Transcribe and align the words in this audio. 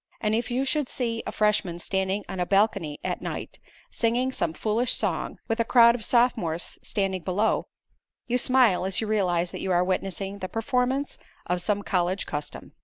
And 0.19 0.33
if 0.33 0.49
you 0.49 0.65
should 0.65 0.89
see 0.89 1.21
a 1.27 1.31
freshman 1.31 1.77
standing 1.77 2.25
on 2.27 2.39
a 2.39 2.45
balcony 2.47 2.97
at 3.03 3.21
night, 3.21 3.59
singing 3.91 4.31
some 4.31 4.51
foolish 4.51 4.93
song, 4.93 5.37
with 5.47 5.59
a 5.59 5.63
crowd 5.63 5.93
of 5.93 6.03
sophomores 6.03 6.79
standing 6.81 7.21
below, 7.21 7.67
you 8.25 8.39
smile 8.39 8.83
as 8.85 8.99
you 8.99 9.05
realize 9.05 9.51
that 9.51 9.61
you 9.61 9.71
are 9.71 9.83
witnessing 9.83 10.39
the 10.39 10.49
performance 10.49 11.19
of 11.45 11.61
some 11.61 11.83
college 11.83 12.25
custom. 12.25 12.71